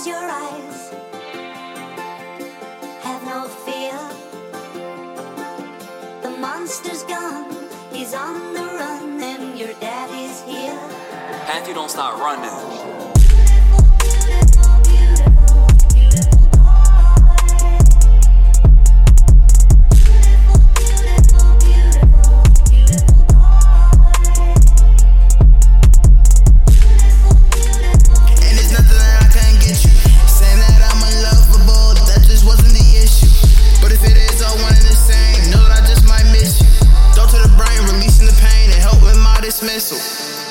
close 0.00 0.06
your 0.06 0.30
eyes. 0.30 0.92
Have 3.02 3.22
no 3.24 3.48
fear. 3.48 3.98
The 6.22 6.30
monster's 6.38 7.02
gone, 7.04 7.54
he's 7.92 8.14
on 8.14 8.54
the 8.54 8.60
run, 8.60 9.22
and 9.22 9.58
your 9.58 9.72
daddy's 9.74 10.42
here. 10.42 10.78
And 11.52 11.66
don't 11.74 11.90
start 11.90 12.18
running. 12.18 12.99
dismissal. 39.60 40.49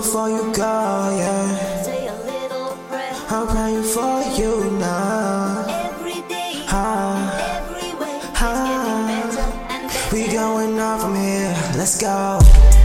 before 0.00 0.28
you 0.28 0.52
go, 0.52 0.74
yeah. 1.18 1.82
Say 1.82 2.06
a 2.06 2.14
little 2.30 2.76
breath. 2.88 3.32
I'm 3.32 3.48
praying 3.48 3.82
for 3.82 4.22
you 4.38 4.70
now. 4.78 5.66
Every 5.68 6.20
day, 6.28 6.52
ah, 6.68 7.18
every 7.58 7.90
way, 7.98 8.20
ah, 8.36 9.26
better 9.26 9.88
better. 9.90 10.14
We 10.14 10.32
going 10.32 10.78
on 10.78 11.00
from 11.00 11.14
here. 11.16 11.52
Let's 11.76 12.00
go. 12.00 12.77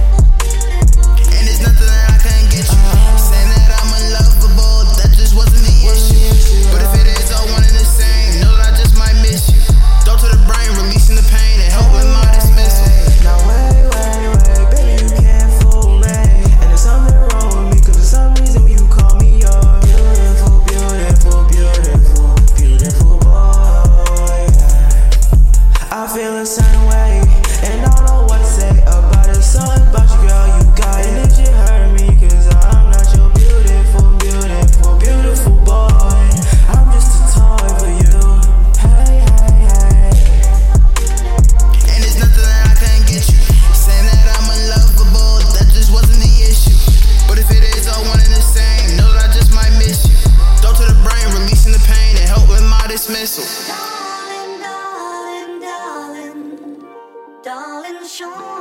手。 58.08 58.53